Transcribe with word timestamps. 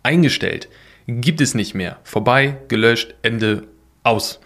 eingestellt. 0.04 0.68
Gibt 1.08 1.40
es 1.40 1.54
nicht 1.54 1.74
mehr. 1.74 1.96
Vorbei, 2.04 2.58
gelöscht, 2.68 3.16
Ende, 3.22 3.64
aus. 4.04 4.42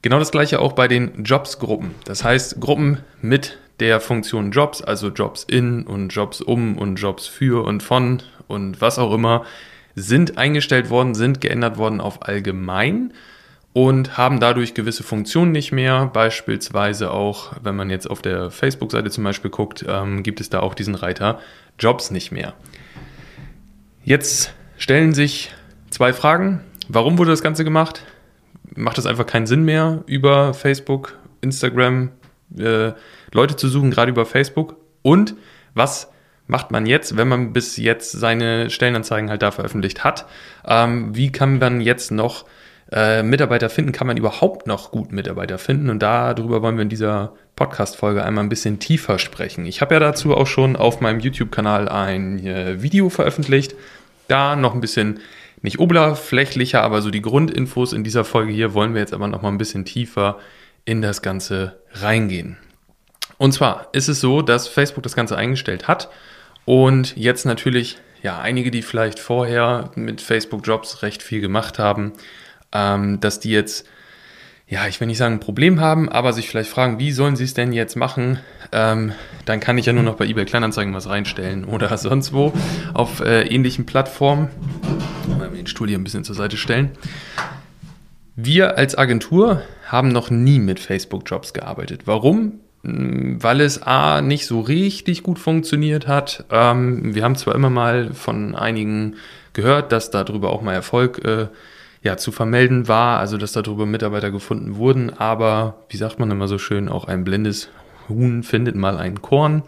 Genau 0.00 0.18
das 0.18 0.32
gleiche 0.32 0.60
auch 0.60 0.72
bei 0.72 0.88
den 0.88 1.22
Jobs-Gruppen. 1.22 1.94
Das 2.06 2.24
heißt, 2.24 2.62
Gruppen 2.62 3.00
mit 3.20 3.58
der 3.78 4.00
Funktion 4.00 4.52
Jobs, 4.52 4.80
also 4.80 5.08
Jobs 5.08 5.44
in 5.44 5.86
und 5.86 6.08
Jobs 6.08 6.40
um 6.40 6.78
und 6.78 6.96
Jobs 6.96 7.26
für 7.26 7.62
und 7.62 7.82
von 7.82 8.22
und 8.48 8.80
was 8.80 8.98
auch 8.98 9.12
immer, 9.12 9.44
sind 9.94 10.38
eingestellt 10.38 10.90
worden, 10.90 11.14
sind 11.14 11.40
geändert 11.40 11.78
worden 11.78 12.00
auf 12.00 12.26
allgemein 12.26 13.12
und 13.72 14.16
haben 14.16 14.40
dadurch 14.40 14.74
gewisse 14.74 15.02
Funktionen 15.02 15.52
nicht 15.52 15.72
mehr. 15.72 16.06
Beispielsweise 16.06 17.10
auch, 17.10 17.52
wenn 17.62 17.76
man 17.76 17.90
jetzt 17.90 18.10
auf 18.10 18.22
der 18.22 18.50
Facebook-Seite 18.50 19.10
zum 19.10 19.24
Beispiel 19.24 19.50
guckt, 19.50 19.84
ähm, 19.88 20.22
gibt 20.22 20.40
es 20.40 20.50
da 20.50 20.60
auch 20.60 20.74
diesen 20.74 20.94
Reiter 20.94 21.40
Jobs 21.78 22.10
nicht 22.10 22.32
mehr. 22.32 22.54
Jetzt 24.02 24.52
stellen 24.76 25.14
sich 25.14 25.52
zwei 25.90 26.12
Fragen. 26.12 26.60
Warum 26.88 27.18
wurde 27.18 27.30
das 27.30 27.42
Ganze 27.42 27.64
gemacht? 27.64 28.04
Macht 28.74 28.98
es 28.98 29.06
einfach 29.06 29.26
keinen 29.26 29.46
Sinn 29.46 29.64
mehr, 29.64 30.02
über 30.06 30.54
Facebook, 30.54 31.16
Instagram 31.40 32.10
äh, 32.56 32.92
Leute 33.32 33.56
zu 33.56 33.68
suchen, 33.68 33.90
gerade 33.90 34.10
über 34.10 34.26
Facebook? 34.26 34.76
Und 35.02 35.34
was 35.74 36.10
macht 36.50 36.72
man 36.72 36.84
jetzt, 36.84 37.16
wenn 37.16 37.28
man 37.28 37.52
bis 37.52 37.76
jetzt 37.76 38.12
seine 38.12 38.70
Stellenanzeigen 38.70 39.30
halt 39.30 39.42
da 39.42 39.52
veröffentlicht 39.52 40.04
hat? 40.04 40.26
Ähm, 40.66 41.14
wie 41.16 41.30
kann 41.30 41.58
man 41.58 41.80
jetzt 41.80 42.10
noch 42.10 42.44
äh, 42.92 43.22
Mitarbeiter 43.22 43.70
finden? 43.70 43.92
Kann 43.92 44.08
man 44.08 44.16
überhaupt 44.16 44.66
noch 44.66 44.90
gut 44.90 45.12
Mitarbeiter 45.12 45.58
finden? 45.58 45.88
Und 45.90 46.00
darüber 46.02 46.60
wollen 46.60 46.76
wir 46.76 46.82
in 46.82 46.88
dieser 46.88 47.32
Podcast-Folge 47.54 48.24
einmal 48.24 48.44
ein 48.44 48.48
bisschen 48.48 48.80
tiefer 48.80 49.18
sprechen. 49.18 49.64
Ich 49.64 49.80
habe 49.80 49.94
ja 49.94 50.00
dazu 50.00 50.36
auch 50.36 50.48
schon 50.48 50.74
auf 50.74 51.00
meinem 51.00 51.20
YouTube-Kanal 51.20 51.88
ein 51.88 52.44
äh, 52.44 52.82
Video 52.82 53.08
veröffentlicht. 53.08 53.76
Da 54.26 54.56
noch 54.56 54.74
ein 54.74 54.80
bisschen 54.80 55.20
nicht 55.62 55.78
oberflächlicher, 55.78 56.82
aber 56.82 57.00
so 57.00 57.10
die 57.10 57.22
Grundinfos 57.22 57.92
in 57.92 58.02
dieser 58.02 58.24
Folge 58.24 58.52
hier 58.52 58.74
wollen 58.74 58.94
wir 58.94 59.00
jetzt 59.00 59.14
aber 59.14 59.28
noch 59.28 59.42
mal 59.42 59.48
ein 59.48 59.58
bisschen 59.58 59.84
tiefer 59.84 60.38
in 60.84 61.00
das 61.00 61.22
Ganze 61.22 61.78
reingehen. 61.92 62.56
Und 63.38 63.52
zwar 63.52 63.88
ist 63.92 64.08
es 64.08 64.20
so, 64.20 64.42
dass 64.42 64.68
Facebook 64.68 65.02
das 65.02 65.14
Ganze 65.14 65.36
eingestellt 65.36 65.86
hat 65.86 66.08
und 66.70 67.16
jetzt 67.16 67.46
natürlich, 67.46 67.98
ja, 68.22 68.38
einige, 68.38 68.70
die 68.70 68.82
vielleicht 68.82 69.18
vorher 69.18 69.90
mit 69.96 70.20
Facebook 70.20 70.64
Jobs 70.64 71.02
recht 71.02 71.20
viel 71.20 71.40
gemacht 71.40 71.80
haben, 71.80 72.12
ähm, 72.70 73.18
dass 73.18 73.40
die 73.40 73.50
jetzt, 73.50 73.88
ja, 74.68 74.86
ich 74.86 75.00
will 75.00 75.08
nicht 75.08 75.18
sagen 75.18 75.34
ein 75.34 75.40
Problem 75.40 75.80
haben, 75.80 76.08
aber 76.08 76.32
sich 76.32 76.48
vielleicht 76.48 76.70
fragen, 76.70 77.00
wie 77.00 77.10
sollen 77.10 77.34
sie 77.34 77.42
es 77.42 77.54
denn 77.54 77.72
jetzt 77.72 77.96
machen? 77.96 78.38
Ähm, 78.70 79.14
dann 79.46 79.58
kann 79.58 79.78
ich 79.78 79.86
ja 79.86 79.92
nur 79.92 80.04
noch 80.04 80.14
bei 80.14 80.26
eBay 80.26 80.44
Kleinanzeigen 80.44 80.94
was 80.94 81.08
reinstellen 81.08 81.64
oder 81.64 81.98
sonst 81.98 82.32
wo 82.32 82.52
auf 82.94 83.18
äh, 83.18 83.48
ähnlichen 83.48 83.84
Plattformen. 83.84 84.48
Mal 85.40 85.50
den 85.50 85.66
Stuhl 85.66 85.88
hier 85.88 85.98
ein 85.98 86.04
bisschen 86.04 86.22
zur 86.22 86.36
Seite 86.36 86.56
stellen. 86.56 86.92
Wir 88.36 88.78
als 88.78 88.96
Agentur 88.96 89.62
haben 89.88 90.10
noch 90.10 90.30
nie 90.30 90.60
mit 90.60 90.78
Facebook 90.78 91.28
Jobs 91.28 91.52
gearbeitet. 91.52 92.02
Warum? 92.04 92.60
Weil 92.82 93.60
es 93.60 93.82
A 93.82 94.22
nicht 94.22 94.46
so 94.46 94.60
richtig 94.60 95.22
gut 95.22 95.38
funktioniert 95.38 96.06
hat. 96.06 96.44
Ähm, 96.50 97.14
wir 97.14 97.24
haben 97.24 97.36
zwar 97.36 97.54
immer 97.54 97.70
mal 97.70 98.14
von 98.14 98.54
einigen 98.54 99.16
gehört, 99.52 99.92
dass 99.92 100.10
darüber 100.10 100.50
auch 100.50 100.62
mal 100.62 100.74
Erfolg 100.74 101.24
äh, 101.24 101.48
ja, 102.02 102.16
zu 102.16 102.32
vermelden 102.32 102.88
war, 102.88 103.18
also 103.18 103.36
dass 103.36 103.52
darüber 103.52 103.84
Mitarbeiter 103.84 104.30
gefunden 104.30 104.76
wurden, 104.76 105.10
aber 105.10 105.84
wie 105.90 105.98
sagt 105.98 106.18
man 106.18 106.30
immer 106.30 106.48
so 106.48 106.58
schön, 106.58 106.88
auch 106.88 107.04
ein 107.04 107.24
blindes 107.24 107.68
Huhn 108.08 108.42
findet 108.42 108.74
mal 108.74 108.96
ein 108.96 109.20
Korn. 109.20 109.62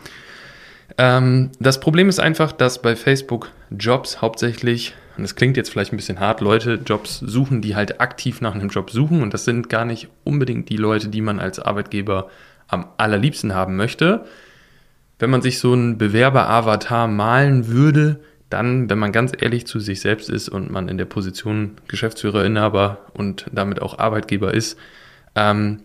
Ähm, 0.96 1.50
das 1.60 1.80
Problem 1.80 2.08
ist 2.08 2.20
einfach, 2.20 2.52
dass 2.52 2.80
bei 2.80 2.96
Facebook 2.96 3.50
Jobs 3.70 4.22
hauptsächlich, 4.22 4.94
und 5.16 5.24
das 5.24 5.36
klingt 5.36 5.58
jetzt 5.58 5.70
vielleicht 5.70 5.92
ein 5.92 5.96
bisschen 5.96 6.20
hart, 6.20 6.40
Leute 6.40 6.80
Jobs 6.84 7.18
suchen, 7.18 7.60
die 7.60 7.76
halt 7.76 8.00
aktiv 8.00 8.40
nach 8.40 8.54
einem 8.54 8.70
Job 8.70 8.90
suchen 8.90 9.22
und 9.22 9.34
das 9.34 9.44
sind 9.44 9.68
gar 9.68 9.84
nicht 9.84 10.08
unbedingt 10.24 10.70
die 10.70 10.78
Leute, 10.78 11.08
die 11.08 11.20
man 11.20 11.38
als 11.38 11.58
Arbeitgeber 11.58 12.30
am 12.72 12.86
allerliebsten 12.96 13.54
haben 13.54 13.76
möchte. 13.76 14.24
Wenn 15.18 15.30
man 15.30 15.42
sich 15.42 15.58
so 15.58 15.72
einen 15.72 15.98
Bewerber-Avatar 15.98 17.06
malen 17.06 17.68
würde, 17.68 18.20
dann, 18.50 18.90
wenn 18.90 18.98
man 18.98 19.12
ganz 19.12 19.32
ehrlich 19.38 19.66
zu 19.66 19.78
sich 19.78 20.00
selbst 20.00 20.28
ist 20.28 20.48
und 20.48 20.70
man 20.70 20.88
in 20.88 20.98
der 20.98 21.04
Position 21.04 21.76
Geschäftsführer, 21.88 22.44
Inhaber 22.44 22.98
und 23.14 23.46
damit 23.52 23.80
auch 23.80 23.98
Arbeitgeber 23.98 24.52
ist, 24.52 24.78
ähm, 25.34 25.80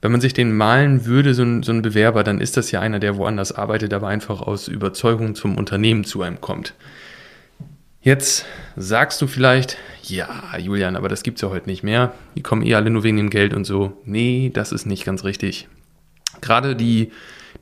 wenn 0.00 0.12
man 0.12 0.20
sich 0.20 0.34
den 0.34 0.56
malen 0.56 1.06
würde, 1.06 1.32
so 1.32 1.42
ein, 1.42 1.62
so 1.62 1.72
ein 1.72 1.82
Bewerber, 1.82 2.24
dann 2.24 2.40
ist 2.40 2.56
das 2.56 2.70
ja 2.72 2.80
einer, 2.80 2.98
der 2.98 3.16
woanders 3.16 3.52
arbeitet, 3.52 3.94
aber 3.94 4.08
einfach 4.08 4.40
aus 4.40 4.66
Überzeugung 4.68 5.36
zum 5.36 5.56
Unternehmen 5.56 6.04
zu 6.04 6.22
einem 6.22 6.40
kommt. 6.40 6.74
Jetzt 8.00 8.46
sagst 8.76 9.22
du 9.22 9.28
vielleicht, 9.28 9.76
ja, 10.02 10.28
Julian, 10.58 10.96
aber 10.96 11.08
das 11.08 11.22
gibt's 11.22 11.40
ja 11.40 11.50
heute 11.50 11.68
nicht 11.68 11.84
mehr. 11.84 12.12
Die 12.36 12.42
kommen 12.42 12.62
eh 12.62 12.74
alle 12.74 12.90
nur 12.90 13.04
wegen 13.04 13.16
dem 13.16 13.30
Geld 13.30 13.54
und 13.54 13.64
so. 13.64 13.96
Nee, 14.04 14.50
das 14.52 14.72
ist 14.72 14.86
nicht 14.86 15.04
ganz 15.04 15.22
richtig 15.22 15.68
gerade 16.42 16.76
die, 16.76 17.10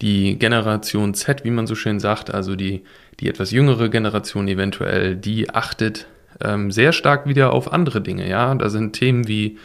die 0.01 0.39
Generation 0.39 1.15
Z, 1.15 1.45
wie 1.45 1.51
man 1.51 1.67
so 1.67 1.75
schön 1.75 2.01
sagt, 2.01 2.33
also 2.33 2.57
die, 2.57 2.83
die 3.21 3.29
etwas 3.29 3.51
jüngere 3.51 3.89
Generation 3.89 4.49
eventuell, 4.49 5.17
die 5.17 5.51
achtet 5.51 6.07
ähm, 6.43 6.71
sehr 6.71 6.93
stark 6.93 7.27
wieder 7.27 7.53
auf 7.53 7.73
andere 7.73 8.01
Dinge. 8.01 8.29
Ja, 8.29 8.55
da 8.55 8.69
sind 8.69 8.95
Themen 8.95 9.29
wie 9.29 9.59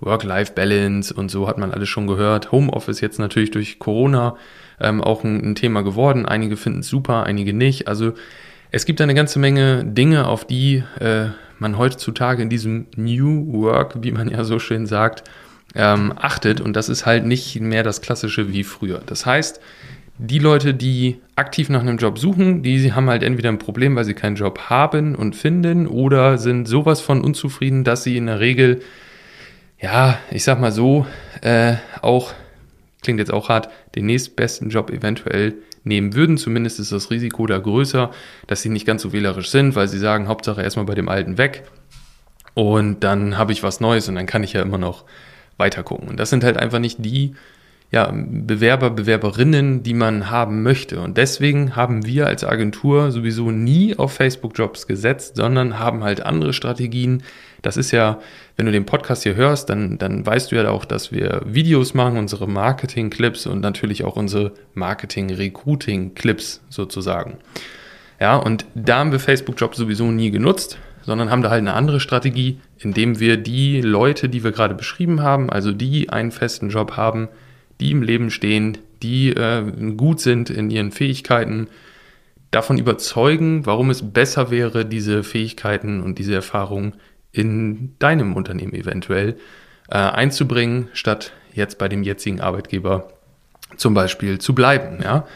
Work-Life-Balance 0.00 1.14
und 1.14 1.30
so 1.30 1.48
hat 1.48 1.58
man 1.58 1.70
alles 1.70 1.88
schon 1.88 2.06
gehört. 2.06 2.52
Homeoffice 2.52 3.00
jetzt 3.00 3.18
natürlich 3.18 3.50
durch 3.50 3.78
Corona 3.78 4.36
ähm, 4.80 5.02
auch 5.02 5.24
ein, 5.24 5.42
ein, 5.42 5.54
Thema 5.54 5.82
geworden. 5.82 6.26
Einige 6.26 6.56
finden 6.56 6.80
es 6.80 6.88
super, 6.88 7.24
einige 7.24 7.52
nicht. 7.52 7.88
Also 7.88 8.12
es 8.70 8.86
gibt 8.86 9.00
eine 9.00 9.14
ganze 9.14 9.38
Menge 9.38 9.84
Dinge, 9.84 10.26
auf 10.26 10.46
die 10.46 10.82
äh, 10.98 11.26
man 11.58 11.78
heutzutage 11.78 12.42
in 12.42 12.50
diesem 12.50 12.86
New 12.96 13.52
Work, 13.62 14.02
wie 14.02 14.12
man 14.12 14.28
ja 14.28 14.44
so 14.44 14.58
schön 14.58 14.86
sagt, 14.86 15.24
ähm, 15.74 16.12
achtet. 16.16 16.60
Und 16.60 16.74
das 16.74 16.88
ist 16.88 17.06
halt 17.06 17.24
nicht 17.26 17.60
mehr 17.60 17.82
das 17.82 18.00
Klassische 18.00 18.52
wie 18.52 18.64
früher. 18.64 19.02
Das 19.06 19.26
heißt, 19.26 19.60
die 20.18 20.38
Leute, 20.38 20.74
die 20.74 21.20
aktiv 21.34 21.68
nach 21.68 21.80
einem 21.80 21.98
Job 21.98 22.18
suchen, 22.18 22.62
die 22.62 22.92
haben 22.92 23.10
halt 23.10 23.22
entweder 23.22 23.48
ein 23.48 23.58
Problem, 23.58 23.96
weil 23.96 24.04
sie 24.04 24.14
keinen 24.14 24.36
Job 24.36 24.70
haben 24.70 25.14
und 25.14 25.34
finden 25.34 25.86
oder 25.86 26.38
sind 26.38 26.66
sowas 26.66 27.00
von 27.00 27.22
unzufrieden, 27.22 27.82
dass 27.82 28.04
sie 28.04 28.16
in 28.16 28.26
der 28.26 28.38
Regel, 28.38 28.80
ja, 29.80 30.18
ich 30.30 30.44
sag 30.44 30.60
mal 30.60 30.70
so, 30.70 31.06
äh, 31.40 31.74
auch, 32.00 32.32
klingt 33.02 33.18
jetzt 33.18 33.32
auch 33.32 33.48
hart, 33.48 33.68
den 33.96 34.06
nächstbesten 34.06 34.70
Job 34.70 34.90
eventuell 34.90 35.54
nehmen 35.82 36.14
würden. 36.14 36.38
Zumindest 36.38 36.78
ist 36.78 36.92
das 36.92 37.10
Risiko 37.10 37.46
da 37.46 37.58
größer, 37.58 38.12
dass 38.46 38.62
sie 38.62 38.68
nicht 38.68 38.86
ganz 38.86 39.02
so 39.02 39.12
wählerisch 39.12 39.50
sind, 39.50 39.74
weil 39.74 39.88
sie 39.88 39.98
sagen, 39.98 40.28
Hauptsache 40.28 40.62
erstmal 40.62 40.86
bei 40.86 40.94
dem 40.94 41.08
Alten 41.08 41.38
weg 41.38 41.64
und 42.54 43.02
dann 43.02 43.36
habe 43.36 43.52
ich 43.52 43.62
was 43.64 43.80
Neues 43.80 44.08
und 44.08 44.14
dann 44.14 44.26
kann 44.26 44.44
ich 44.44 44.52
ja 44.52 44.62
immer 44.62 44.78
noch 44.78 45.04
weiter 45.56 45.82
gucken. 45.82 46.08
Und 46.08 46.18
das 46.18 46.30
sind 46.30 46.44
halt 46.44 46.56
einfach 46.56 46.78
nicht 46.78 47.04
die 47.04 47.34
ja, 47.94 48.12
Bewerber, 48.12 48.90
Bewerberinnen, 48.90 49.84
die 49.84 49.94
man 49.94 50.28
haben 50.28 50.64
möchte. 50.64 51.00
Und 51.00 51.16
deswegen 51.16 51.76
haben 51.76 52.04
wir 52.04 52.26
als 52.26 52.42
Agentur 52.42 53.12
sowieso 53.12 53.52
nie 53.52 53.96
auf 53.96 54.14
Facebook-Jobs 54.14 54.88
gesetzt, 54.88 55.36
sondern 55.36 55.78
haben 55.78 56.02
halt 56.02 56.20
andere 56.20 56.52
Strategien. 56.52 57.22
Das 57.62 57.76
ist 57.76 57.92
ja, 57.92 58.18
wenn 58.56 58.66
du 58.66 58.72
den 58.72 58.84
Podcast 58.84 59.22
hier 59.22 59.36
hörst, 59.36 59.70
dann, 59.70 59.96
dann 59.96 60.26
weißt 60.26 60.50
du 60.50 60.56
ja 60.56 60.68
auch, 60.70 60.84
dass 60.84 61.12
wir 61.12 61.42
Videos 61.46 61.94
machen, 61.94 62.18
unsere 62.18 62.48
Marketing-Clips 62.48 63.46
und 63.46 63.60
natürlich 63.60 64.02
auch 64.02 64.16
unsere 64.16 64.52
Marketing-Recruiting-Clips 64.74 66.62
sozusagen. 66.68 67.38
Ja, 68.18 68.36
und 68.36 68.66
da 68.74 68.98
haben 68.98 69.12
wir 69.12 69.20
Facebook-Jobs 69.20 69.76
sowieso 69.76 70.10
nie 70.10 70.32
genutzt, 70.32 70.78
sondern 71.04 71.30
haben 71.30 71.42
da 71.42 71.50
halt 71.50 71.60
eine 71.60 71.74
andere 71.74 72.00
Strategie, 72.00 72.58
indem 72.78 73.20
wir 73.20 73.36
die 73.36 73.80
Leute, 73.80 74.28
die 74.28 74.44
wir 74.44 74.52
gerade 74.52 74.74
beschrieben 74.74 75.22
haben, 75.22 75.50
also 75.50 75.72
die 75.72 76.10
einen 76.10 76.32
festen 76.32 76.70
Job 76.70 76.96
haben, 76.96 77.28
die 77.80 77.90
im 77.90 78.02
Leben 78.02 78.30
stehen, 78.30 78.78
die 79.02 79.30
äh, 79.30 79.62
gut 79.96 80.20
sind 80.20 80.50
in 80.50 80.70
ihren 80.70 80.92
Fähigkeiten, 80.92 81.68
davon 82.50 82.78
überzeugen, 82.78 83.66
warum 83.66 83.90
es 83.90 84.12
besser 84.12 84.50
wäre, 84.50 84.86
diese 84.86 85.24
Fähigkeiten 85.24 86.00
und 86.00 86.18
diese 86.18 86.34
Erfahrungen 86.34 86.94
in 87.32 87.94
deinem 87.98 88.34
Unternehmen 88.34 88.74
eventuell 88.74 89.36
äh, 89.90 89.96
einzubringen, 89.96 90.88
statt 90.92 91.32
jetzt 91.52 91.78
bei 91.78 91.88
dem 91.88 92.02
jetzigen 92.04 92.40
Arbeitgeber 92.40 93.08
zum 93.76 93.92
Beispiel 93.92 94.38
zu 94.38 94.54
bleiben. 94.54 95.00
Ja? 95.02 95.26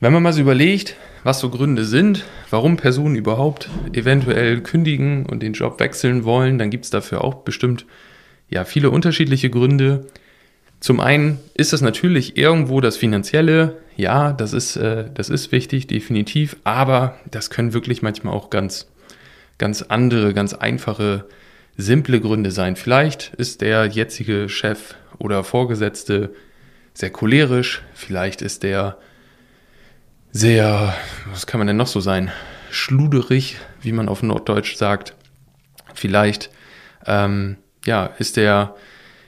Wenn 0.00 0.12
man 0.12 0.22
mal 0.22 0.32
so 0.32 0.40
überlegt, 0.40 0.94
was 1.24 1.40
so 1.40 1.50
Gründe 1.50 1.84
sind, 1.84 2.24
warum 2.50 2.76
Personen 2.76 3.16
überhaupt 3.16 3.68
eventuell 3.92 4.60
kündigen 4.60 5.26
und 5.26 5.42
den 5.42 5.52
Job 5.52 5.80
wechseln 5.80 6.24
wollen, 6.24 6.58
dann 6.58 6.70
gibt 6.70 6.84
es 6.84 6.90
dafür 6.90 7.24
auch 7.24 7.36
bestimmt 7.36 7.86
ja 8.48 8.64
viele 8.64 8.90
unterschiedliche 8.90 9.50
Gründe. 9.50 10.06
Zum 10.80 11.00
einen 11.00 11.38
ist 11.54 11.72
das 11.72 11.80
natürlich 11.80 12.36
irgendwo 12.36 12.80
das 12.80 12.96
Finanzielle, 12.96 13.78
ja, 13.96 14.32
das 14.32 14.52
ist, 14.52 14.76
äh, 14.76 15.10
das 15.12 15.28
ist 15.28 15.50
wichtig, 15.50 15.88
definitiv, 15.88 16.56
aber 16.62 17.18
das 17.30 17.50
können 17.50 17.72
wirklich 17.72 18.00
manchmal 18.00 18.32
auch 18.32 18.48
ganz, 18.48 18.86
ganz 19.58 19.82
andere, 19.82 20.34
ganz 20.34 20.54
einfache 20.54 21.24
simple 21.76 22.20
Gründe 22.20 22.52
sein. 22.52 22.76
Vielleicht 22.76 23.34
ist 23.34 23.60
der 23.60 23.86
jetzige 23.86 24.48
Chef 24.48 24.94
oder 25.18 25.42
Vorgesetzte 25.42 26.30
sehr 26.94 27.10
cholerisch, 27.10 27.82
vielleicht 27.94 28.40
ist 28.40 28.62
der 28.62 28.98
sehr, 30.32 30.94
was 31.30 31.46
kann 31.46 31.58
man 31.58 31.66
denn 31.66 31.76
noch 31.76 31.86
so 31.86 32.00
sein, 32.00 32.30
schluderig, 32.70 33.56
wie 33.80 33.92
man 33.92 34.08
auf 34.08 34.22
Norddeutsch 34.22 34.76
sagt. 34.76 35.14
Vielleicht 35.94 36.50
ähm, 37.06 37.56
ja, 37.84 38.06
ist 38.18 38.36
der, 38.36 38.74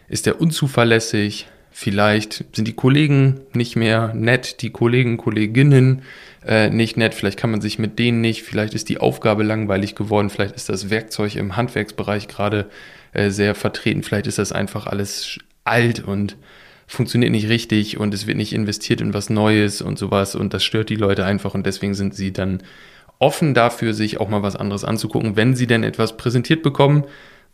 ist 0.08 0.26
der 0.26 0.40
unzuverlässig, 0.40 1.48
vielleicht 1.70 2.44
sind 2.52 2.68
die 2.68 2.74
Kollegen 2.74 3.40
nicht 3.54 3.76
mehr 3.76 4.12
nett, 4.14 4.60
die 4.62 4.70
Kollegen, 4.70 5.16
Kolleginnen 5.16 6.02
äh, 6.46 6.68
nicht 6.68 6.96
nett, 6.96 7.14
vielleicht 7.14 7.38
kann 7.38 7.50
man 7.50 7.60
sich 7.60 7.78
mit 7.78 7.98
denen 7.98 8.20
nicht, 8.20 8.42
vielleicht 8.42 8.74
ist 8.74 8.88
die 8.88 8.98
Aufgabe 8.98 9.42
langweilig 9.42 9.94
geworden, 9.94 10.30
vielleicht 10.30 10.56
ist 10.56 10.68
das 10.68 10.90
Werkzeug 10.90 11.36
im 11.36 11.56
Handwerksbereich 11.56 12.28
gerade 12.28 12.68
äh, 13.12 13.30
sehr 13.30 13.54
vertreten, 13.54 14.02
vielleicht 14.02 14.26
ist 14.26 14.38
das 14.38 14.52
einfach 14.52 14.86
alles 14.86 15.38
alt 15.64 16.00
und 16.00 16.36
funktioniert 16.90 17.30
nicht 17.30 17.48
richtig 17.48 17.98
und 17.98 18.12
es 18.12 18.26
wird 18.26 18.36
nicht 18.36 18.52
investiert 18.52 19.00
in 19.00 19.14
was 19.14 19.30
Neues 19.30 19.80
und 19.80 19.98
sowas 19.98 20.34
und 20.34 20.52
das 20.52 20.64
stört 20.64 20.90
die 20.90 20.96
Leute 20.96 21.24
einfach 21.24 21.54
und 21.54 21.64
deswegen 21.64 21.94
sind 21.94 22.14
sie 22.14 22.32
dann 22.32 22.62
offen 23.20 23.54
dafür, 23.54 23.94
sich 23.94 24.18
auch 24.18 24.28
mal 24.28 24.42
was 24.42 24.56
anderes 24.56 24.84
anzugucken, 24.84 25.36
wenn 25.36 25.54
sie 25.54 25.68
denn 25.68 25.84
etwas 25.84 26.16
präsentiert 26.16 26.62
bekommen, 26.62 27.04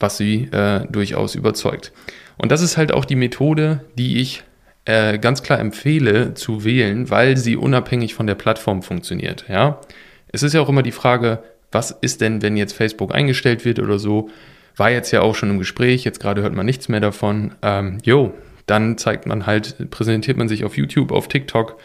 was 0.01 0.17
sie 0.17 0.45
äh, 0.53 0.87
durchaus 0.91 1.35
überzeugt. 1.35 1.93
Und 2.39 2.51
das 2.51 2.63
ist 2.63 2.79
halt 2.79 2.93
auch 2.93 3.05
die 3.05 3.17
Methode, 3.17 3.85
die 3.99 4.21
ich 4.21 4.43
äh, 4.87 5.19
ganz 5.19 5.43
klar 5.43 5.59
empfehle 5.59 6.33
zu 6.33 6.65
wählen, 6.65 7.11
weil 7.11 7.37
sie 7.37 7.57
unabhängig 7.57 8.15
von 8.15 8.27
der 8.27 8.37
Plattform 8.37 8.83
funktioniert. 8.83 9.45
Ja, 9.49 9.81
es 10.29 10.43
ist 10.43 10.55
ja 10.55 10.63
auch 10.63 10.69
immer 10.71 10.83
die 10.83 10.93
Frage, 10.93 11.43
was 11.73 11.91
ist 11.91 12.23
denn, 12.23 12.41
wenn 12.41 12.57
jetzt 12.57 12.73
Facebook 12.73 13.15
eingestellt 13.15 13.67
wird 13.67 13.81
oder 13.81 13.99
so? 13.99 14.31
War 14.77 14.91
jetzt 14.91 15.11
ja 15.11 15.21
auch 15.21 15.35
schon 15.35 15.51
im 15.51 15.59
Gespräch, 15.59 16.05
jetzt 16.05 16.21
gerade 16.21 16.43
hört 16.43 16.55
man 16.55 16.65
nichts 16.65 16.89
mehr 16.89 17.01
davon. 17.01 17.55
Ähm, 17.63 17.99
jo, 18.03 18.33
dann 18.67 18.99
zeigt 18.99 19.27
man 19.27 19.47
halt, 19.47 19.91
präsentiert 19.91 20.37
man 20.37 20.49
sich 20.49 20.65
auf 20.65 20.77
YouTube, 20.77 21.13
auf 21.13 21.29
TikTok, 21.29 21.79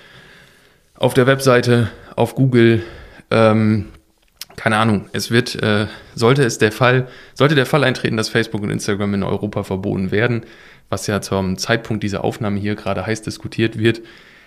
auf 0.96 1.14
der 1.14 1.28
Webseite, 1.28 1.92
auf 2.16 2.36
Google. 2.36 2.84
Ähm, 3.30 3.88
keine 4.56 4.78
Ahnung, 4.78 5.06
es 5.14 5.32
wird, 5.32 5.56
äh, 5.62 5.88
sollte 6.14 6.44
es 6.44 6.58
der 6.58 6.72
Fall, 6.72 7.08
sollte 7.34 7.56
der 7.56 7.66
Fall 7.66 7.84
eintreten, 7.84 8.18
dass 8.18 8.30
Facebook 8.30 8.62
und 8.62 8.70
Instagram 8.70 9.14
in 9.14 9.24
Europa 9.24 9.64
verboten 9.64 10.12
werden, 10.12 10.42
was 10.90 11.08
ja 11.08 11.22
zum 11.22 11.58
Zeitpunkt 11.58 12.04
dieser 12.04 12.24
Aufnahme 12.24 12.60
hier 12.60 12.76
gerade 12.76 13.06
heiß 13.06 13.22
diskutiert 13.22 13.80
wird, 13.80 14.02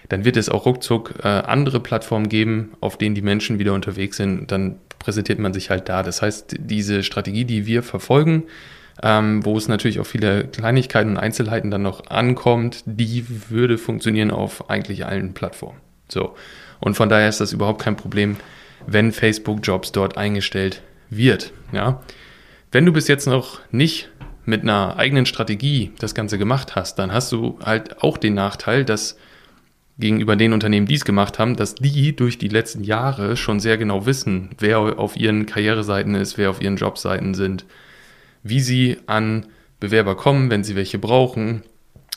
dann 0.08 0.24
wird 0.24 0.36
es 0.36 0.48
auch 0.48 0.66
ruckzuck 0.66 1.14
äh, 1.22 1.28
andere 1.28 1.80
Plattformen 1.80 2.28
geben, 2.28 2.72
auf 2.80 2.98
denen 2.98 3.14
die 3.14 3.22
Menschen 3.22 3.58
wieder 3.58 3.72
unterwegs 3.72 4.18
sind. 4.18 4.50
Dann 4.50 4.76
präsentiert 4.98 5.38
man 5.38 5.54
sich 5.54 5.70
halt 5.70 5.88
da. 5.88 6.02
Das 6.02 6.20
heißt, 6.20 6.56
diese 6.58 7.02
Strategie, 7.02 7.44
die 7.44 7.66
wir 7.66 7.82
verfolgen, 7.82 8.44
ähm, 9.02 9.44
wo 9.44 9.56
es 9.56 9.68
natürlich 9.68 10.00
auch 10.00 10.06
viele 10.06 10.44
Kleinigkeiten 10.46 11.10
und 11.10 11.16
Einzelheiten 11.16 11.70
dann 11.70 11.82
noch 11.82 12.06
ankommt, 12.06 12.82
die 12.86 13.26
würde 13.50 13.78
funktionieren 13.78 14.30
auf 14.30 14.70
eigentlich 14.70 15.04
allen 15.06 15.34
Plattformen. 15.34 15.78
So. 16.08 16.34
Und 16.80 16.94
von 16.94 17.08
daher 17.08 17.28
ist 17.28 17.40
das 17.40 17.52
überhaupt 17.52 17.82
kein 17.82 17.96
Problem, 17.96 18.36
wenn 18.86 19.12
Facebook 19.12 19.60
Jobs 19.62 19.92
dort 19.92 20.16
eingestellt 20.16 20.82
wird. 21.10 21.52
Ja. 21.72 22.02
Wenn 22.70 22.86
du 22.86 22.92
bis 22.92 23.08
jetzt 23.08 23.26
noch 23.26 23.60
nicht 23.70 24.10
mit 24.44 24.62
einer 24.62 24.96
eigenen 24.98 25.26
Strategie 25.26 25.92
das 25.98 26.14
Ganze 26.14 26.38
gemacht 26.38 26.76
hast, 26.76 26.98
dann 26.98 27.12
hast 27.12 27.32
du 27.32 27.58
halt 27.64 28.02
auch 28.02 28.18
den 28.18 28.34
Nachteil, 28.34 28.84
dass 28.84 29.16
gegenüber 29.98 30.36
den 30.36 30.52
Unternehmen, 30.52 30.86
die 30.86 30.94
es 30.94 31.04
gemacht 31.04 31.38
haben, 31.38 31.56
dass 31.56 31.76
die 31.76 32.16
durch 32.16 32.36
die 32.36 32.48
letzten 32.48 32.82
Jahre 32.82 33.36
schon 33.36 33.60
sehr 33.60 33.78
genau 33.78 34.06
wissen, 34.06 34.50
wer 34.58 34.98
auf 34.98 35.16
ihren 35.16 35.46
Karriereseiten 35.46 36.14
ist, 36.14 36.36
wer 36.36 36.50
auf 36.50 36.60
ihren 36.60 36.76
Jobseiten 36.76 37.34
sind, 37.34 37.64
wie 38.44 38.60
sie 38.60 38.98
an 39.06 39.46
Bewerber 39.80 40.16
kommen, 40.16 40.50
wenn 40.50 40.62
sie 40.62 40.76
welche 40.76 40.98
brauchen. 40.98 41.64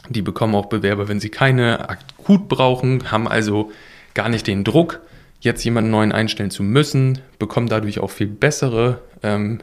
Die 0.09 0.21
bekommen 0.21 0.53
auch 0.53 0.67
Bewerber, 0.67 1.07
wenn 1.07 1.19
sie 1.19 1.29
keine 1.29 1.89
akut 1.89 2.47
brauchen, 2.47 3.11
haben 3.11 3.27
also 3.27 3.71
gar 4.13 4.29
nicht 4.29 4.45
den 4.45 4.63
Druck, 4.63 5.01
jetzt 5.39 5.63
jemanden 5.63 5.91
neuen 5.91 6.11
einstellen 6.11 6.51
zu 6.51 6.63
müssen, 6.63 7.19
bekommen 7.39 7.67
dadurch 7.67 7.99
auch 7.99 8.11
viel 8.11 8.27
bessere, 8.27 9.01
ähm, 9.23 9.59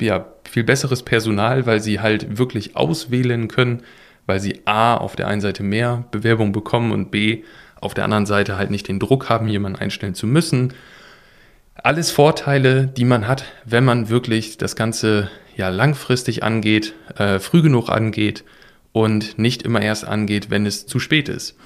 ja, 0.00 0.26
viel 0.48 0.64
besseres 0.64 1.02
Personal, 1.02 1.66
weil 1.66 1.80
sie 1.80 2.00
halt 2.00 2.38
wirklich 2.38 2.76
auswählen 2.76 3.48
können, 3.48 3.82
weil 4.26 4.40
sie 4.40 4.62
A 4.64 4.96
auf 4.96 5.16
der 5.16 5.28
einen 5.28 5.40
Seite 5.40 5.62
mehr 5.62 6.04
Bewerbung 6.10 6.52
bekommen 6.52 6.92
und 6.92 7.10
B 7.10 7.42
auf 7.80 7.94
der 7.94 8.04
anderen 8.04 8.26
Seite 8.26 8.56
halt 8.56 8.70
nicht 8.70 8.88
den 8.88 8.98
Druck 8.98 9.28
haben, 9.28 9.48
jemanden 9.48 9.78
einstellen 9.78 10.14
zu 10.14 10.26
müssen. 10.26 10.72
Alles 11.74 12.10
Vorteile, 12.10 12.86
die 12.86 13.04
man 13.04 13.26
hat, 13.26 13.44
wenn 13.64 13.84
man 13.84 14.08
wirklich 14.08 14.58
das 14.58 14.76
Ganze 14.76 15.30
ja 15.56 15.68
langfristig 15.68 16.42
angeht, 16.42 16.94
äh, 17.16 17.38
früh 17.38 17.62
genug 17.62 17.88
angeht 17.88 18.44
und 18.92 19.38
nicht 19.38 19.62
immer 19.62 19.80
erst 19.80 20.06
angeht, 20.06 20.50
wenn 20.50 20.66
es 20.66 20.86
zu 20.86 20.98
spät 20.98 21.28
ist. 21.28 21.56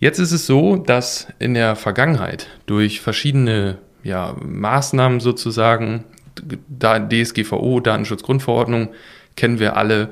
Jetzt 0.00 0.18
ist 0.18 0.32
es 0.32 0.46
so, 0.46 0.76
dass 0.76 1.28
in 1.38 1.54
der 1.54 1.76
Vergangenheit 1.76 2.48
durch 2.66 3.00
verschiedene 3.00 3.78
ja, 4.02 4.36
Maßnahmen 4.40 5.20
sozusagen, 5.20 6.04
DSGVO, 6.36 7.80
Datenschutzgrundverordnung, 7.80 8.88
kennen 9.36 9.60
wir 9.60 9.76
alle, 9.76 10.10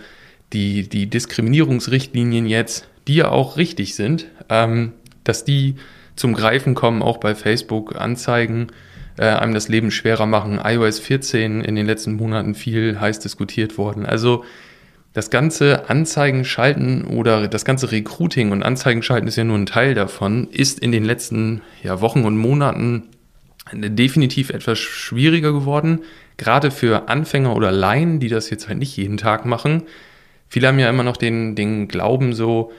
die, 0.52 0.88
die 0.88 1.06
Diskriminierungsrichtlinien 1.06 2.46
jetzt, 2.46 2.88
die 3.08 3.16
ja 3.16 3.28
auch 3.30 3.56
richtig 3.56 3.94
sind, 3.94 4.26
ähm, 4.48 4.92
dass 5.24 5.44
die 5.44 5.76
zum 6.14 6.34
Greifen 6.34 6.74
kommen, 6.74 7.02
auch 7.02 7.18
bei 7.18 7.34
Facebook 7.34 7.96
Anzeigen, 7.96 8.68
äh, 9.18 9.24
einem 9.24 9.54
das 9.54 9.68
Leben 9.68 9.90
schwerer 9.90 10.26
machen. 10.26 10.60
iOS 10.62 10.98
14 10.98 11.62
in 11.62 11.74
den 11.74 11.86
letzten 11.86 12.14
Monaten 12.14 12.54
viel 12.54 13.00
heiß 13.00 13.20
diskutiert 13.20 13.78
worden. 13.78 14.06
Also 14.06 14.44
das 15.12 15.28
ganze 15.28 15.90
Anzeigen 15.90 16.44
schalten 16.44 17.04
oder 17.04 17.46
das 17.46 17.64
ganze 17.64 17.92
Recruiting 17.92 18.50
und 18.50 18.62
Anzeigen 18.62 19.02
schalten 19.02 19.28
ist 19.28 19.36
ja 19.36 19.44
nur 19.44 19.58
ein 19.58 19.66
Teil 19.66 19.94
davon, 19.94 20.48
ist 20.50 20.78
in 20.78 20.90
den 20.90 21.04
letzten 21.04 21.60
ja, 21.82 22.00
Wochen 22.00 22.24
und 22.24 22.36
Monaten 22.38 23.04
definitiv 23.72 24.50
etwas 24.50 24.78
schwieriger 24.78 25.52
geworden. 25.52 26.00
Gerade 26.38 26.70
für 26.70 27.08
Anfänger 27.08 27.54
oder 27.54 27.70
Laien, 27.70 28.20
die 28.20 28.28
das 28.28 28.50
jetzt 28.50 28.68
halt 28.68 28.78
nicht 28.78 28.96
jeden 28.96 29.18
Tag 29.18 29.44
machen. 29.44 29.82
Viele 30.48 30.68
haben 30.68 30.78
ja 30.78 30.88
immer 30.88 31.02
noch 31.02 31.16
den, 31.16 31.54
den 31.54 31.88
Glauben 31.88 32.32
so, 32.32 32.72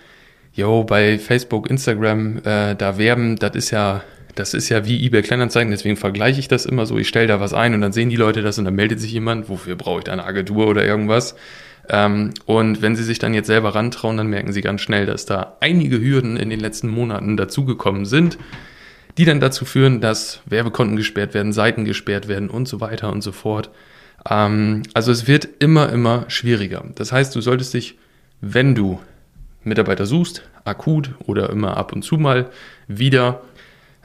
yo, 0.53 0.83
bei 0.83 1.19
Facebook, 1.19 1.69
Instagram, 1.69 2.37
äh, 2.43 2.75
da 2.75 2.97
werben, 2.97 3.35
das 3.35 3.55
ist 3.55 3.71
ja, 3.71 4.03
das 4.35 4.53
ist 4.53 4.69
ja 4.69 4.85
wie 4.85 5.05
eBay 5.05 5.21
Kleinanzeigen, 5.21 5.71
deswegen 5.71 5.97
vergleiche 5.97 6.39
ich 6.39 6.47
das 6.47 6.65
immer 6.65 6.85
so, 6.85 6.97
ich 6.97 7.07
stelle 7.07 7.27
da 7.27 7.39
was 7.39 7.53
ein 7.53 7.73
und 7.73 7.81
dann 7.81 7.93
sehen 7.93 8.09
die 8.09 8.15
Leute 8.15 8.41
das 8.41 8.57
und 8.57 8.65
dann 8.65 8.75
meldet 8.75 8.99
sich 8.99 9.11
jemand, 9.11 9.49
wofür 9.49 9.75
brauche 9.75 9.99
ich 9.99 10.03
da 10.05 10.11
eine 10.11 10.23
Agentur 10.23 10.67
oder 10.67 10.85
irgendwas. 10.85 11.35
Ähm, 11.89 12.31
und 12.45 12.81
wenn 12.81 12.95
sie 12.95 13.03
sich 13.03 13.19
dann 13.19 13.33
jetzt 13.33 13.47
selber 13.47 13.75
rantrauen, 13.75 14.17
dann 14.17 14.27
merken 14.27 14.53
sie 14.53 14.61
ganz 14.61 14.81
schnell, 14.81 15.05
dass 15.05 15.25
da 15.25 15.57
einige 15.59 15.99
Hürden 15.99 16.37
in 16.37 16.49
den 16.49 16.59
letzten 16.59 16.87
Monaten 16.87 17.37
dazugekommen 17.37 18.05
sind, 18.05 18.37
die 19.17 19.25
dann 19.25 19.39
dazu 19.39 19.65
führen, 19.65 20.01
dass 20.01 20.41
Werbekonten 20.45 20.95
gesperrt 20.95 21.33
werden, 21.33 21.53
Seiten 21.53 21.85
gesperrt 21.85 22.27
werden 22.27 22.49
und 22.49 22.67
so 22.67 22.81
weiter 22.81 23.11
und 23.11 23.21
so 23.21 23.31
fort. 23.31 23.69
Ähm, 24.29 24.83
also 24.93 25.11
es 25.11 25.27
wird 25.27 25.47
immer, 25.59 25.91
immer 25.91 26.25
schwieriger. 26.29 26.83
Das 26.95 27.11
heißt, 27.11 27.35
du 27.35 27.41
solltest 27.41 27.73
dich, 27.73 27.97
wenn 28.41 28.75
du 28.75 28.99
Mitarbeiter 29.63 30.05
suchst, 30.05 30.43
akut 30.65 31.11
oder 31.25 31.49
immer 31.49 31.77
ab 31.77 31.93
und 31.93 32.03
zu 32.03 32.17
mal 32.17 32.49
wieder 32.87 33.41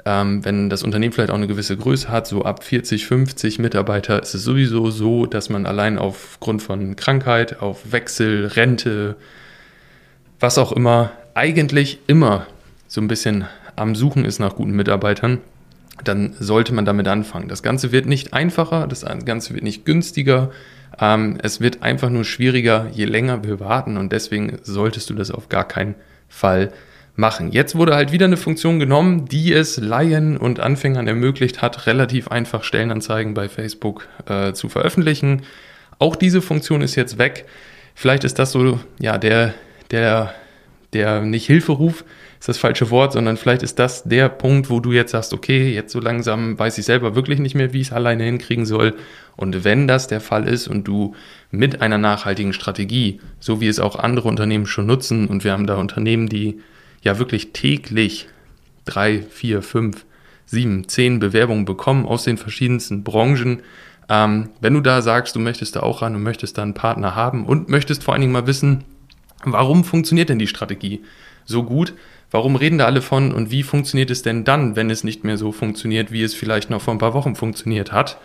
ähm, 0.08 0.42
wenn 0.42 0.70
das 0.70 0.82
Unternehmen 0.82 1.12
vielleicht 1.12 1.30
auch 1.30 1.34
eine 1.34 1.46
gewisse 1.46 1.76
Größe 1.76 2.08
hat, 2.08 2.26
so 2.26 2.42
ab 2.42 2.64
40, 2.64 3.06
50 3.06 3.58
Mitarbeiter, 3.58 4.22
ist 4.22 4.34
es 4.34 4.42
sowieso 4.42 4.90
so, 4.90 5.26
dass 5.26 5.50
man 5.50 5.66
allein 5.66 5.98
aufgrund 5.98 6.62
von 6.62 6.96
Krankheit, 6.96 7.60
auf 7.60 7.92
Wechsel, 7.92 8.46
Rente, 8.46 9.16
was 10.40 10.56
auch 10.56 10.72
immer, 10.72 11.10
eigentlich 11.34 11.98
immer 12.06 12.46
so 12.86 13.02
ein 13.02 13.08
bisschen 13.08 13.44
am 13.76 13.94
Suchen 13.94 14.24
ist 14.24 14.38
nach 14.38 14.54
guten 14.54 14.70
Mitarbeitern, 14.72 15.42
dann 16.04 16.34
sollte 16.40 16.72
man 16.72 16.86
damit 16.86 17.06
anfangen. 17.06 17.48
Das 17.48 17.62
Ganze 17.62 17.92
wird 17.92 18.06
nicht 18.06 18.32
einfacher, 18.32 18.86
das 18.86 19.04
Ganze 19.26 19.52
wird 19.52 19.62
nicht 19.62 19.84
günstiger. 19.84 20.50
Ähm, 20.98 21.36
es 21.42 21.60
wird 21.60 21.82
einfach 21.82 22.08
nur 22.08 22.24
schwieriger, 22.24 22.86
je 22.92 23.04
länger 23.04 23.44
wir 23.44 23.60
warten 23.60 23.98
und 23.98 24.10
deswegen 24.10 24.56
solltest 24.62 25.10
du 25.10 25.14
das 25.14 25.30
auf 25.30 25.50
gar 25.50 25.68
keinen 25.68 25.96
Fall 26.30 26.72
machen. 27.18 27.50
Jetzt 27.50 27.74
wurde 27.74 27.96
halt 27.96 28.12
wieder 28.12 28.26
eine 28.26 28.36
Funktion 28.36 28.78
genommen, 28.78 29.26
die 29.26 29.52
es 29.52 29.76
Laien 29.76 30.36
und 30.36 30.60
Anfängern 30.60 31.08
ermöglicht 31.08 31.60
hat, 31.60 31.86
relativ 31.86 32.28
einfach 32.28 32.62
Stellenanzeigen 32.62 33.34
bei 33.34 33.48
Facebook 33.48 34.06
äh, 34.26 34.52
zu 34.52 34.68
veröffentlichen. 34.68 35.42
Auch 35.98 36.14
diese 36.14 36.40
Funktion 36.40 36.80
ist 36.80 36.94
jetzt 36.94 37.18
weg. 37.18 37.46
Vielleicht 37.96 38.22
ist 38.22 38.38
das 38.38 38.52
so, 38.52 38.78
ja, 39.00 39.18
der, 39.18 39.52
der, 39.90 40.32
der 40.92 41.20
nicht 41.22 41.46
Hilferuf 41.46 42.04
ist 42.38 42.48
das 42.48 42.58
falsche 42.58 42.90
Wort, 42.90 43.14
sondern 43.14 43.36
vielleicht 43.36 43.64
ist 43.64 43.80
das 43.80 44.04
der 44.04 44.28
Punkt, 44.28 44.70
wo 44.70 44.78
du 44.78 44.92
jetzt 44.92 45.10
sagst, 45.10 45.32
okay, 45.34 45.74
jetzt 45.74 45.90
so 45.90 45.98
langsam 45.98 46.56
weiß 46.56 46.78
ich 46.78 46.84
selber 46.84 47.16
wirklich 47.16 47.40
nicht 47.40 47.56
mehr, 47.56 47.72
wie 47.72 47.80
ich 47.80 47.88
es 47.88 47.92
alleine 47.92 48.22
hinkriegen 48.22 48.64
soll. 48.64 48.94
Und 49.34 49.64
wenn 49.64 49.88
das 49.88 50.06
der 50.06 50.20
Fall 50.20 50.46
ist 50.46 50.68
und 50.68 50.86
du 50.86 51.16
mit 51.50 51.82
einer 51.82 51.98
nachhaltigen 51.98 52.52
Strategie, 52.52 53.20
so 53.40 53.60
wie 53.60 53.66
es 53.66 53.80
auch 53.80 53.96
andere 53.96 54.28
Unternehmen 54.28 54.66
schon 54.66 54.86
nutzen, 54.86 55.26
und 55.26 55.42
wir 55.42 55.50
haben 55.50 55.66
da 55.66 55.74
Unternehmen, 55.78 56.28
die 56.28 56.60
ja 57.02 57.18
wirklich 57.18 57.52
täglich 57.52 58.28
drei, 58.84 59.22
vier, 59.22 59.62
fünf, 59.62 60.04
sieben, 60.46 60.88
zehn 60.88 61.18
Bewerbungen 61.18 61.64
bekommen 61.64 62.06
aus 62.06 62.24
den 62.24 62.38
verschiedensten 62.38 63.04
Branchen, 63.04 63.62
Ähm, 64.10 64.50
wenn 64.60 64.72
du 64.72 64.80
da 64.80 65.02
sagst, 65.02 65.36
du 65.36 65.40
möchtest 65.40 65.76
da 65.76 65.80
auch 65.80 66.00
ran 66.00 66.14
und 66.14 66.22
möchtest 66.22 66.56
da 66.56 66.62
einen 66.62 66.72
Partner 66.74 67.14
haben 67.14 67.44
und 67.44 67.68
möchtest 67.68 68.02
vor 68.02 68.14
allen 68.14 68.22
Dingen 68.22 68.32
mal 68.32 68.46
wissen, 68.46 68.84
warum 69.44 69.84
funktioniert 69.84 70.30
denn 70.30 70.38
die 70.38 70.46
Strategie 70.46 71.02
so 71.44 71.62
gut? 71.62 71.92
Warum 72.30 72.56
reden 72.56 72.78
da 72.78 72.86
alle 72.86 73.02
von 73.02 73.32
und 73.32 73.50
wie 73.50 73.62
funktioniert 73.62 74.10
es 74.10 74.22
denn 74.22 74.44
dann, 74.44 74.76
wenn 74.76 74.90
es 74.90 75.04
nicht 75.04 75.24
mehr 75.24 75.36
so 75.36 75.52
funktioniert, 75.52 76.10
wie 76.10 76.22
es 76.22 76.34
vielleicht 76.34 76.70
noch 76.70 76.80
vor 76.80 76.94
ein 76.94 76.98
paar 76.98 77.14
Wochen 77.14 77.36
funktioniert 77.36 77.92
hat? 77.92 78.18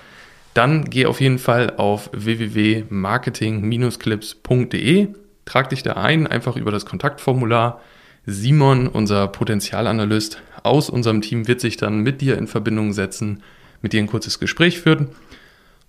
Dann 0.54 0.86
geh 0.86 1.06
auf 1.06 1.20
jeden 1.20 1.40
Fall 1.40 1.74
auf 1.78 2.10
www.marketing-clips.de, 2.14 5.08
trag 5.46 5.70
dich 5.70 5.84
da 5.84 5.94
ein, 5.94 6.28
einfach 6.28 6.56
über 6.56 6.72
das 6.72 6.86
Kontaktformular. 6.86 7.82
Simon, 8.26 8.88
unser 8.88 9.28
Potenzialanalyst 9.28 10.42
aus 10.64 10.90
unserem 10.90 11.22
Team, 11.22 11.48
wird 11.48 11.60
sich 11.60 11.78
dann 11.78 12.00
mit 12.00 12.22
dir 12.22 12.38
in 12.38 12.48
Verbindung 12.48 12.94
setzen, 12.94 13.44
mit 13.82 13.92
dir 13.92 14.00
ein 14.02 14.08
kurzes 14.08 14.40
Gespräch 14.40 14.80
führen. 14.80 15.10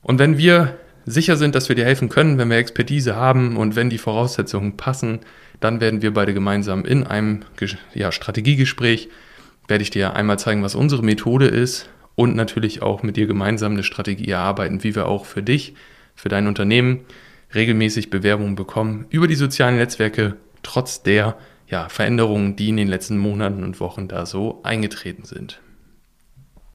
Und 0.03 0.19
wenn 0.19 0.37
wir 0.37 0.77
sicher 1.07 1.37
sind, 1.37 1.55
dass 1.55 1.69
wir 1.69 1.77
dir 1.77 1.85
helfen 1.85 2.09
können, 2.09 2.39
wenn 2.39 2.51
wir 2.51 2.57
Expertise 2.57 3.15
haben 3.15 3.57
und 3.57 3.77
wenn 3.77 3.91
die 3.91 3.99
Voraussetzungen 3.99 4.77
passen, 4.77 5.21
dann 5.61 5.81
werden 5.81 6.03
wir 6.03 6.13
beide 6.13 6.35
gemeinsam 6.35 6.85
in 6.85 7.05
einem 7.05 7.43
ja, 7.95 8.11
Strategiegespräch, 8.11 9.09
werde 9.69 9.83
ich 9.83 9.91
dir 9.91 10.15
einmal 10.15 10.39
zeigen, 10.39 10.63
was 10.63 10.75
unsere 10.75 11.03
Methode 11.03 11.47
ist 11.47 11.89
und 12.17 12.35
natürlich 12.37 12.83
auch 12.83 13.03
mit 13.03 13.17
dir 13.17 13.27
gemeinsam 13.27 13.73
eine 13.73 13.83
Strategie 13.83 14.29
erarbeiten, 14.29 14.83
wie 14.83 14.95
wir 14.95 15.07
auch 15.07 15.25
für 15.25 15.43
dich, 15.43 15.75
für 16.15 16.29
dein 16.29 16.47
Unternehmen 16.47 17.01
regelmäßig 17.55 18.11
Bewerbungen 18.11 18.57
bekommen 18.57 19.07
über 19.11 19.29
die 19.29 19.35
sozialen 19.37 19.77
Netzwerke, 19.77 20.37
trotz 20.63 21.03
der 21.03 21.37
ja, 21.69 21.89
Veränderungen, 21.89 22.57
die 22.57 22.69
in 22.69 22.77
den 22.77 22.89
letzten 22.89 23.19
Monaten 23.19 23.65
und 23.65 23.81
Wochen 23.81 24.09
da 24.09 24.27
so 24.27 24.61
eingetreten 24.63 25.25
sind. 25.25 25.61